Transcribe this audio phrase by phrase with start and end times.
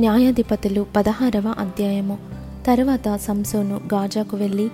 [0.00, 2.18] న్యాయాధిపతులు పదహారవ అధ్యాయము.
[2.66, 4.68] తరువాత సంసోను గాజాకు వెళ్ళి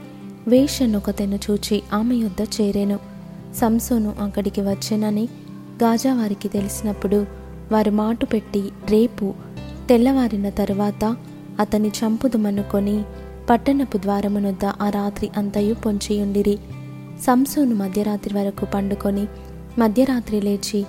[0.49, 2.99] వేషనొకతెను చూచి ఆమె యొద్ద చేరెను.
[3.57, 5.29] సంసోను అక్కడికి వచ్చెనని
[5.83, 7.27] గాజా వారికి తెలిసినప్పుడు
[7.73, 9.35] వారు మాటు పెట్టి రేపు
[9.89, 11.17] తెల్లవారిన తరువాత
[11.61, 13.03] అతని చంపుదుమనుకొని
[13.51, 16.59] పట్టణపు ద్వారమునొద్ద ఆ రాత్రి అంతయు పొంచియుండిరి.
[17.23, 19.27] సంసోను మధ్యరాత్రి వరకు పండుకొని
[19.79, 20.87] మధ్యరాత్రి లేచి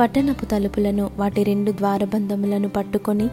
[0.00, 3.28] పట్టణపు తలుపులను వాటి రెండు ద్వారబంధములను పట్టుకొని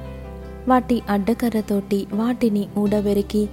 [0.68, 3.50] వాటి అడ్డకర్రతోటి వాటిని ఊడబెరికి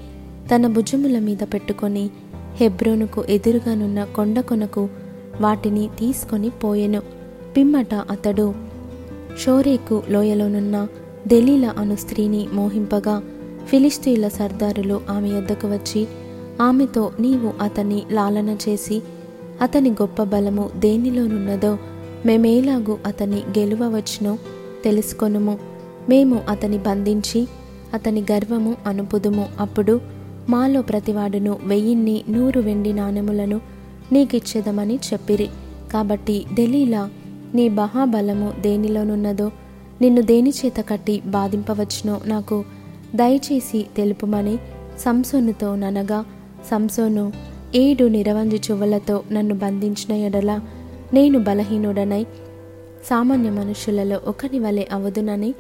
[0.55, 2.11] తన భుజముల మీద పెట్టుకొని
[2.55, 4.89] హెబ్రోనుకు ఎదురుగానున్న కొండ కొనకు
[5.41, 7.03] వాటిని తీసుకొని పోయెను.
[7.57, 8.55] పిమ్మట అతడు
[9.39, 10.89] షోరేకు లోయలోనున్న
[11.29, 13.23] దెలీల అను స్త్రీని మోహింపగా
[13.67, 16.07] ఫిలిస్తీన్ల సర్దారులు ఆమె యొద్దకు వచ్చి
[16.63, 19.03] ఆమెతో నీవు అతన్ని లాలన చేసి
[19.63, 21.79] అతని గొప్ప బలము దేనిలోనున్నదో
[22.27, 24.39] మేమేలాగూ అతని గెలువవచ్చునో
[24.85, 25.74] తెలుసుకొనుము.
[26.09, 27.49] మేము అతని బంధించి
[27.95, 29.47] అతని గర్వము అనుపుదుము.
[29.61, 30.01] అప్పుడు
[30.49, 33.61] మాలో ప్రతివాడును వెయ్యిన్ని నూరు వెండి నాణెములను
[34.13, 35.49] నీకిచ్చేదమని చెప్పిరి.
[35.93, 37.11] కాబట్టి దెలీలా
[37.55, 39.51] నీ మహాబలము దేనిలోనున్నదో
[40.01, 42.65] నిన్ను దేని చేత కట్టి బాధింపవచ్చునో నాకు
[43.15, 44.59] దయచేసి తెలుపుమని
[44.99, 46.25] సంసోనుతో ననగా
[46.71, 47.33] సంసోను
[47.75, 50.61] ఏడు నిరవంజి చువ్వలతో నన్ను బంధించిన ఎడల
[51.13, 52.27] నేను బలహీనుడనై
[53.07, 55.55] సామాన్య మనుషులలో ఒకని వలె అవదునని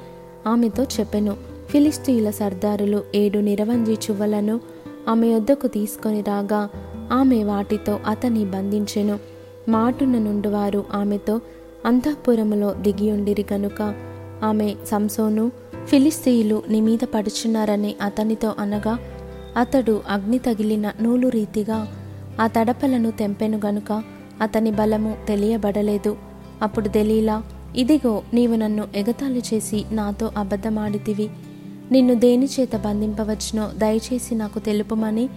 [0.46, 1.36] ఆమెతో చెప్పెను.
[1.68, 4.60] ఫిలిస్తీయుల సర్దారులు ఏడు నిరవంజి చువ్వలను
[5.08, 6.68] ఆమె యొద్దకు తీసుకొని రాగా
[7.12, 9.18] ఆమె వాటితో అతని బంధించెను.
[9.68, 11.40] మాటున నుండి వారు ఆమెతో
[11.86, 13.94] అంతఃపురములో దిగియుండిరి కనుక
[14.44, 15.52] ఆమె సంసోను
[15.86, 18.98] ఫిలిస్తీయులు నీ మీద పడుచున్నారని అతనితో అనగా
[19.56, 21.88] అతడు అగ్ని తగిలిన నూలు రీతిగా
[22.40, 24.02] ఆ తడపలను తెంపెను గనుక
[24.42, 26.16] అతని బలము తెలియబడలేదు.
[26.62, 27.42] అప్పుడు దెలీలా
[27.76, 31.30] ఇదిగో నీవు నన్ను ఎగతాళి చేసి నాతో అబద్ధమాడితివి.
[31.90, 35.28] నిన్ను దేని చేత బంధింపవచ్చునో దయచేసి నాకు తెలుపమని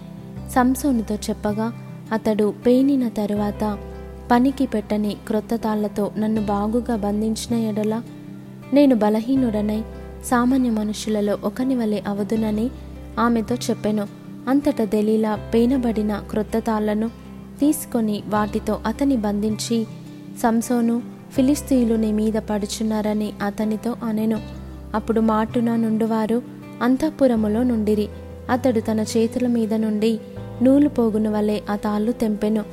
[0.55, 1.73] సంసోనుతో చెప్పగా
[2.11, 3.77] అతడు పేనిన తరువాత
[4.31, 8.01] పనికి పెట్టని క్రొత్త తాళ్ళతో నన్ను బాగుగా బంధించిన ఎడల
[8.73, 9.81] నేను బలహీనుడనై
[10.25, 12.69] సామాన్య మనుషులలో ఒకని వలె అవదునని
[13.19, 14.07] ఆమెతో చెప్పెను.
[14.47, 17.07] అంతట దెలీలా పేనబడిన క్రొత్త తాళ్ళను
[17.59, 19.87] తీసుకొని వాటితో అతని బంధించి
[20.37, 24.41] సంసోను ఫిలిస్తీయులు నీ మీద పడుచున్నారని అతనితో అనెను.
[24.95, 26.41] అప్పుడు మాటున నుండివారు
[26.81, 28.07] అంతఃపురములో నుండిరి.
[28.49, 30.19] అతడు తన చేతుల మీద నుండి
[30.63, 32.63] నూలు పోగును వలె ఆ తాళ్ళు తెంపెను.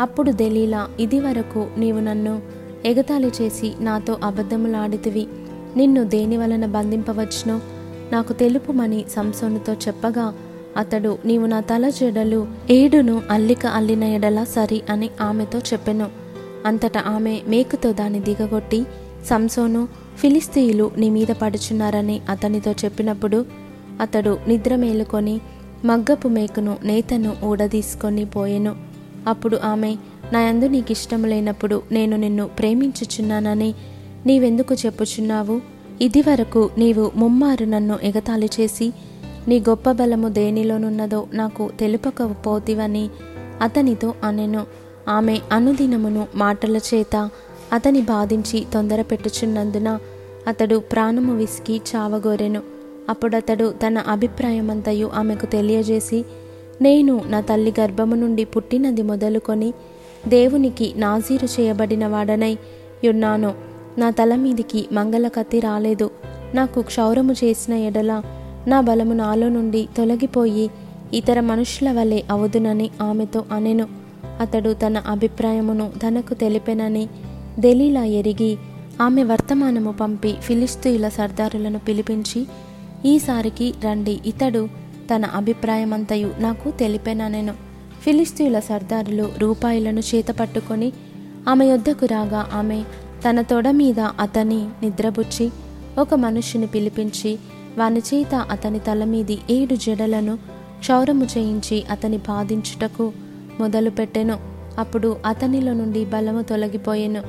[0.00, 2.42] అప్పుడు దెలీలా ఇది వరకు నీవు నన్ను
[2.84, 5.26] ఎగతాళి చేసి నాతో అబద్ధములాడితివి.
[5.76, 7.60] నిన్ను దేని వలన బంధింపవచ్చునో
[8.12, 10.34] నాకు తెలుపుమని సంసోనుతో చెప్పగా
[10.76, 16.23] అతడు నీవు నా తల జడలు ఏడును అల్లిక అల్లిన ఎడల సరి అని ఆమెతో చెప్పెను.
[16.66, 18.84] అంతటా ఆమె మేకుతో దాన్ని దిగగొట్టి
[19.26, 19.88] సంసోను
[20.18, 23.46] ఫిలిస్తీయులు నీ మీద పడుచున్నారని అతనితో చెప్పినప్పుడు
[24.00, 25.40] అతడు నిద్ర మేలుకొని
[25.84, 28.76] మగ్గపు మేకును నేతను ఊడదీసుకొని పోయెను.
[29.26, 29.96] అప్పుడు ఆమె
[30.32, 33.74] నాయందు నీకు ఇష్టం లేనప్పుడు నేను నిన్ను ప్రేమించుచున్నానని
[34.26, 35.60] నీవెందుకు చెప్పుచున్నావు?
[36.00, 38.92] ఇది వరకు నీవు ముమ్మారు నన్ను ఎగతాళి చేసి
[39.48, 43.10] నీ గొప్ప బలము దేనిలోనున్నదో నాకు తెలుపకపోతివని
[43.60, 44.66] అతనితో అనెను.
[45.08, 47.30] ఆమె అనుదినమును మాటల చేత
[47.72, 49.98] అతని బాధించి తొందర పెట్టుచున్నందున
[50.48, 52.62] అతడు ప్రాణము విసికి చావగోరెను.
[53.08, 56.24] అప్పుడతడు తన అభిప్రాయమంతయు ఆమెకు తెలియజేసి
[56.82, 59.72] నేను నా తల్లి గర్భము నుండి పుట్టినది మొదలుకొని
[60.28, 62.58] దేవునికి నాజీరు చేయబడిన వాడనై
[63.04, 63.54] యున్నాను
[63.98, 66.10] నా తల మీదికి మంగళ కత్తి రాలేదు.
[66.54, 68.22] నాకు క్షౌరము చేసిన ఎడల
[68.66, 70.70] నా బలము నాలో నుండి తొలగిపోయి
[71.12, 74.03] ఇతర మనుషుల వలె అవుదునని ఆమెతో అనెను.
[74.40, 77.08] అతడు తన అభిప్రాయమును తనకు తెలిపెనని
[77.58, 78.56] దెలీలా ఎరిగి
[79.00, 82.46] ఆమె వర్తమానము పంపి ఫిలిస్తీయుల సర్దారులను పిలిపించి
[83.04, 84.68] ఈసారికి రండి ఇతడు
[85.14, 87.54] తన అభిప్రాయమంతయు నాకు తెలిపెననెను.
[88.04, 90.92] ఫిలిస్తీయుల సర్దారులు రూపాయలను చేత పట్టుకొని
[91.48, 92.82] ఆమె యొద్దకు రాగా ఆమె
[93.28, 95.50] తన తొడ మీద అతని నిద్రబుచ్చి
[95.98, 97.38] ఒక మనుషుని పిలిపించి
[97.78, 100.36] వాని చేత అతని తల మీది ఏడు జడలను
[100.78, 103.12] క్షౌరము చేయించి అతని బాధించుటకు
[103.60, 104.38] మొదలుపెట్టెను.
[104.78, 107.22] అప్పుడు అతనిలో నుండి బలము తొలగిపోయెను.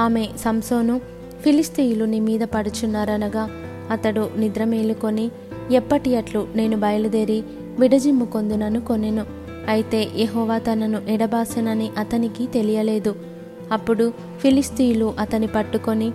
[0.00, 1.00] ఆమె సంసోను
[1.42, 3.50] ఫిలిస్తీయులు నీ మీద పడుచున్నారనగా
[3.90, 5.30] అతడు నిద్ర మేలుకొని
[5.70, 7.42] ఎప్పటి అట్లు నేను బయలుదేరి
[7.78, 9.26] విడజిమ్ము కొందునను కొనెను.
[9.68, 13.14] అయితే యహోవా తనను ఎడబాసెనని అతనికి తెలియలేదు.
[13.72, 16.12] అప్పుడు ఫిలిస్తీయులు అతని పట్టుకొని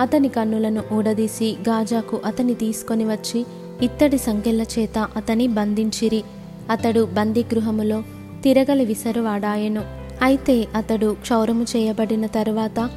[0.00, 3.46] అతని కన్నులను ఊడదీసి గాజాకు అతని తీసుకొని వచ్చి
[3.82, 6.22] ఇత్తడి సంఖ్యల చేత అతని బంధించిరి.
[6.70, 8.02] అతడు బందీగృహములో
[8.44, 9.82] తిరగలి విసరువాడాయెను.
[10.22, 12.90] అయితే అతడు క్షౌరము చేయబడిన తరువాత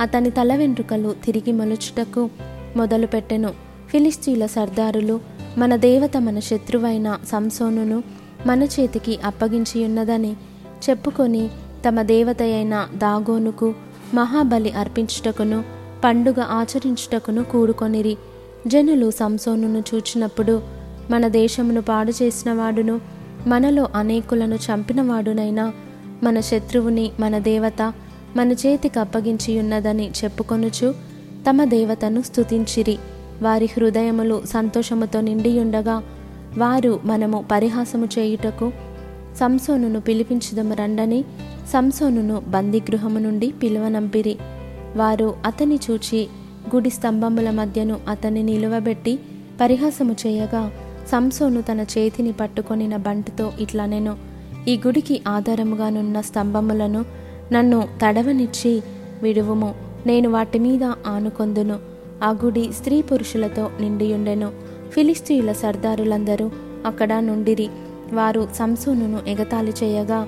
[0.00, 2.30] అతని తల వెంట్రుకలు తిరిగి మలుచుటకు
[2.76, 3.50] మొదలుపెట్టెను.
[3.88, 5.20] ఫిలిస్తీన్ల సర్దారులు
[5.58, 8.02] మన దేవత మన శత్రువైన సంసోనును
[8.46, 10.32] మన చేతికి అప్పగించియున్నదని
[10.90, 11.48] చెప్పుకొని
[11.88, 13.74] తమ దేవత అయిన దాగోనుకు
[14.14, 15.64] మహాబలి అర్పించుటకును
[16.04, 18.16] పండుగ ఆచరించుటకును కూడుకొనిరి.
[18.66, 20.62] జనులు సంసోనును చూచినప్పుడు
[21.10, 25.72] మన దేశమును పాడు చేసిన వాడును మనలో అనేకులను చంపినవాడునైనా
[26.22, 27.92] మన శత్రువుని మన దేవత
[28.36, 30.94] మన చేతికి అప్పగించియున్నదని చెప్పుకొనుచు
[31.50, 32.98] తమ దేవతను స్తుతించిరి.
[33.42, 36.02] వారి హృదయములు సంతోషముతో నిండియుండగా
[36.58, 38.72] వారు మనము పరిహాసము చేయుటకు
[39.36, 41.24] సంసోనును పిలిపించదము రండని
[41.72, 44.36] సంసోనును బందీగృహము నుండి పిలువనంపిరి.
[44.96, 46.28] వారు అతని చూచి
[46.74, 49.18] గుడి స్తంభముల మధ్యను అతన్ని నిలువబెట్టి
[49.60, 50.72] పరిహాసము చేయగా
[51.10, 54.16] సంసోను తన చేతిని పట్టుకొనిన బంటుతో ఇట్లా నేను
[54.68, 57.04] ఈ గుడికి ఆధారముగానున్న స్తంభములను
[57.52, 58.82] నన్ను తడవనిచ్చి
[59.22, 59.74] విడువుము.
[60.06, 61.78] నేను వాటి మీద ఆనుకొందును.
[62.22, 64.52] ఆ గుడి స్త్రీ పురుషులతో నిండియుండెను.
[64.90, 66.50] ఫిలిస్తీయుల సర్దారులందరూ
[66.86, 67.68] అక్కడ నుండిరి.
[68.12, 70.26] వారు సంసోనును ఎగతాళి చేయగా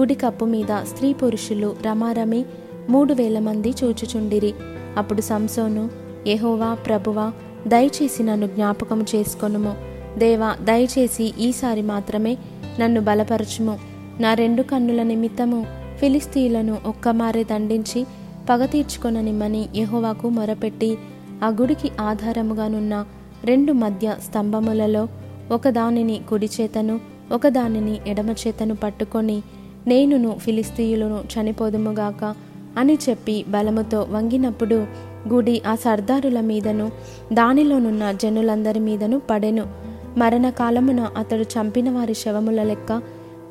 [0.00, 2.44] గుడి కప్పు మీద స్త్రీ పురుషులు రమారమి
[2.88, 4.54] మూడు వేల మంది చూచుచుండిరి.
[4.96, 5.90] అప్పుడు సంసోను
[6.26, 7.32] ఎహోవా ప్రభువా
[7.66, 9.93] దయచేసి నన్ను జ్ఞాపకం చేసుకొనుము.
[10.18, 12.36] దేవా దయచేసి ఈసారి మాత్రమే
[12.80, 13.78] నన్ను బలపరచుము.
[14.20, 15.66] నా రెండు కన్నుల నిమిత్తము
[16.00, 18.06] ఫిలిస్తీయులను ఒక్కమారే దండించి
[18.50, 20.96] పగ తీర్చుకొననిమ్మని యహోవాకు మొరపెట్టి
[21.44, 23.04] ఆ గుడికి ఆధారముగానున్న
[23.44, 25.08] రెండు మధ్య స్తంభములలో
[25.50, 27.00] ఒకదానిని కుడి చేతను
[27.32, 29.42] ఒకదానిని ఎడమ చేతను పట్టుకొని
[29.86, 32.34] నేనును ఫిలిస్తీయులను చనిపోదుముగాక
[32.78, 34.86] అని చెప్పి బలముతో వంగినప్పుడు
[35.28, 36.90] గుడి ఆ సర్దారుల మీదను
[37.32, 39.83] దానిలోనున్న జనులందరి మీదను పడెను.
[40.18, 43.02] మరణకాలమున అతడు చంపిన వారి శవముల లెక్క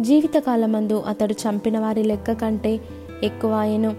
[0.02, 2.80] జీవితకాలమందు అతడు చంపిన వారి లెక్క కంటే
[3.24, 3.96] ఎక్కువయను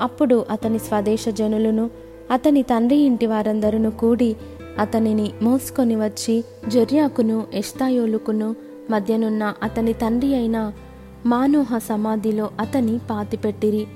[0.00, 1.90] అప్పుడు అతని స్వదేశ జనులను
[2.30, 4.36] అతని తండ్రి ఇంటి వారందరూ కూడి
[4.78, 8.56] అతనిని మోసుకొని వచ్చి జొర్యాకును ఎస్తాయోలుకును
[8.90, 10.72] మధ్యనున్న అతని తండ్రి అయిన
[11.26, 13.86] మానోహ సమాధిలో అతని పాతిపెట్టిరి.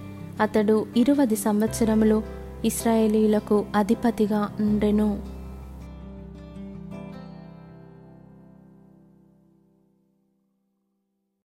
[0.40, 2.22] అతడు ఇరువది సంవత్సరములు
[2.64, 5.37] ఇస్రాయేలీలకు అధిపతిగా ఉండెను.